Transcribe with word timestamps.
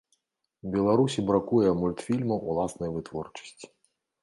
Беларусі 0.75 1.25
бракуе 1.27 1.69
мультфільмаў 1.83 2.43
уласнай 2.55 2.89
вытворчасці. 2.99 3.73